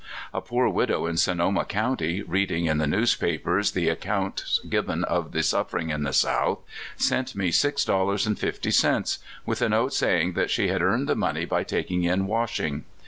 A 0.33 0.41
poor 0.41 0.67
widow 0.67 1.05
iu 1.07 1.15
Sonoma 1.15 1.63
county, 1.63 2.23
reading 2.23 2.65
in 2.65 2.79
the 2.79 2.87
newspapers 2.87 3.73
the 3.73 3.87
accounts 3.87 4.59
given 4.67 5.03
of 5.03 5.31
the 5.31 5.43
suffering 5.43 5.91
in 5.91 6.01
tlie 6.01 6.15
South, 6.15 6.57
sent 6.97 7.35
me 7.35 7.51
six 7.51 7.85
dollars 7.85 8.25
and 8.25 8.39
fifty 8.39 8.71
cents, 8.71 9.19
with 9.45 9.61
a 9.61 9.69
note 9.69 9.93
saying 9.93 10.35
she 10.47 10.69
had 10.69 10.81
earned 10.81 11.07
the 11.07 11.13
money 11.13 11.45
by 11.45 11.63
taking 11.63 12.03
in 12.03 12.25
washing. 12.25 12.83